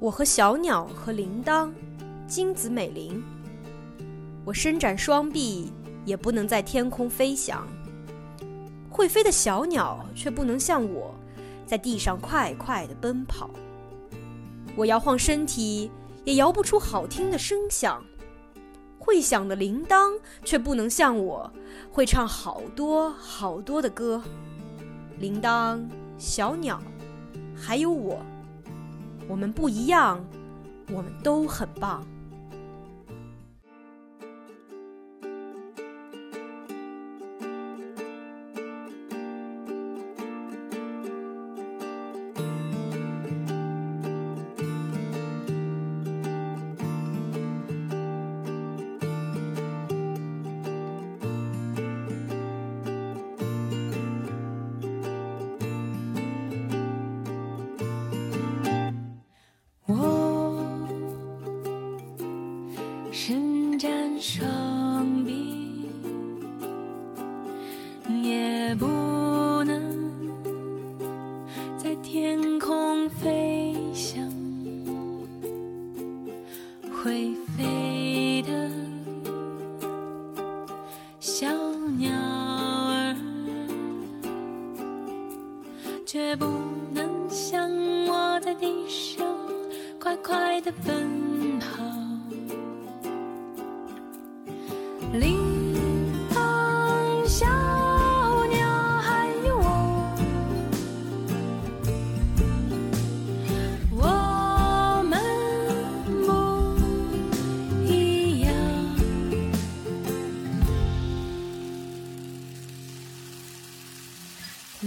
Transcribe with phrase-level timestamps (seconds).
[0.00, 1.70] 我和小鸟和铃铛，
[2.26, 3.22] 金子美玲。
[4.44, 5.72] 我伸展双臂，
[6.04, 7.66] 也不能在天空飞翔。
[8.90, 11.14] 会飞的小鸟却不能像我，
[11.64, 13.50] 在地上快快地奔跑。
[14.76, 15.90] 我摇晃身体，
[16.24, 18.04] 也摇不出好听的声响。
[18.98, 21.52] 会响的铃铛却不能像我，
[21.92, 24.22] 会唱好多好多的歌。
[25.24, 25.80] 铃铛、
[26.18, 26.78] 小鸟，
[27.56, 28.20] 还有我。
[29.26, 30.22] 我们不一样，
[30.92, 32.06] 我们都很棒。
[63.16, 63.88] 伸展
[64.20, 65.88] 双臂
[68.24, 68.84] 也不
[69.62, 70.10] 能
[71.78, 74.28] 在天空飞翔，
[76.92, 78.68] 会飞的
[81.20, 81.46] 小
[81.96, 83.16] 鸟儿，
[86.04, 86.46] 却不
[86.92, 87.70] 能像
[88.08, 89.24] 我在地上
[90.00, 91.33] 快快的奔跑。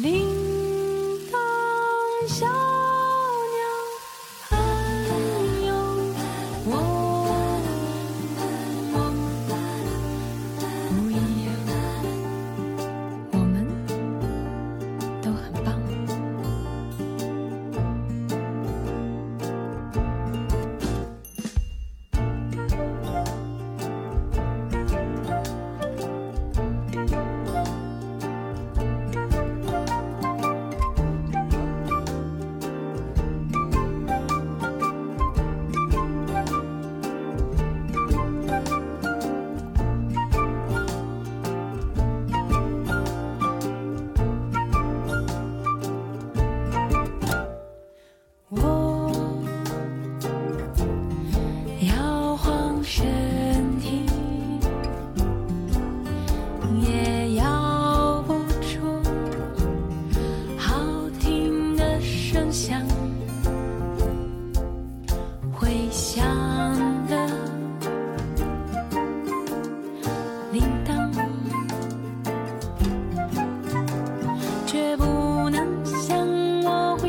[0.00, 0.24] 铃
[1.30, 1.36] 铛
[2.26, 2.71] 响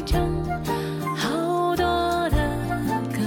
[0.06, 0.30] 唱
[1.16, 2.38] 好多的
[3.12, 3.18] 歌。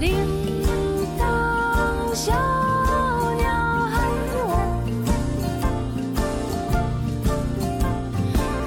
[0.00, 0.14] 铃
[1.18, 1.20] 铛
[2.14, 2.32] 小
[3.36, 3.44] 鸟
[3.90, 3.94] 爱
[4.34, 4.40] 我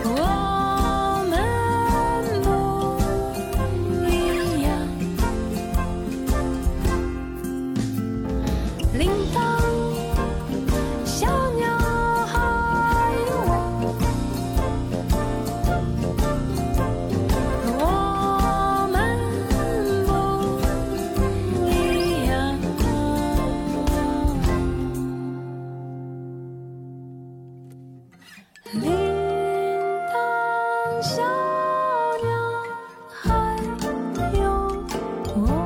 [0.03, 0.13] 我
[1.29, 1.33] 们
[2.43, 4.13] 不一
[4.63, 4.65] 样。
[8.97, 9.01] 铃
[9.33, 9.35] 铛
[35.38, 35.64] Oh.